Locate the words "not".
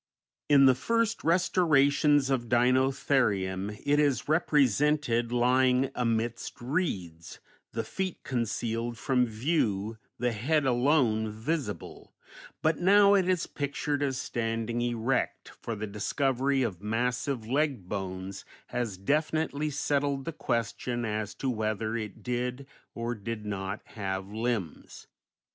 23.45-23.81